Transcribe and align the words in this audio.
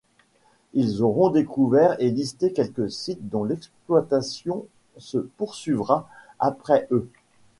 Ils 0.73 1.03
auront 1.03 1.29
découvert 1.29 1.95
et 2.01 2.09
listé 2.09 2.53
quelques 2.53 2.89
sites 2.89 3.29
dont 3.29 3.43
l'exploitation 3.43 4.65
se 4.97 5.19
poursuivra 5.19 6.09
après 6.39 6.87
eux. 6.89 7.07